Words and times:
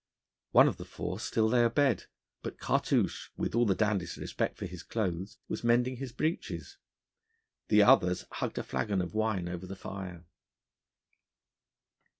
One 0.51 0.67
of 0.67 0.77
the 0.77 0.83
four 0.85 1.19
still 1.19 1.47
lay 1.47 1.63
abed; 1.63 2.05
but 2.41 2.57
Cartouche, 2.57 3.29
with 3.37 3.53
all 3.53 3.67
the 3.67 3.75
dandy's 3.75 4.17
respect 4.17 4.57
for 4.57 4.65
his 4.65 4.81
clothes, 4.81 5.37
was 5.47 5.63
mending 5.63 5.97
his 5.97 6.11
breeches. 6.11 6.79
The 7.67 7.83
others 7.83 8.25
hugged 8.31 8.57
a 8.57 8.63
flagon 8.63 9.03
of 9.03 9.13
wine 9.13 9.47
over 9.47 9.67
the 9.67 9.75
fire. 9.75 10.25